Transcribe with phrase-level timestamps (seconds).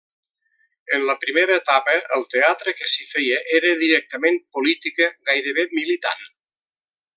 [0.97, 6.29] En la primera etapa el teatre que s'hi feia era directament política, gairebé militant.